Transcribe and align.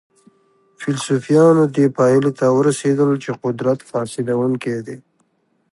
فلسفیانو 0.81 1.63
دې 1.75 1.85
پایلې 1.97 2.31
ته 2.39 2.45
ورسېدل 2.57 3.09
چې 3.23 3.31
قدرت 3.43 3.79
فاسدونکی 3.89 4.75
دی. 4.87 4.97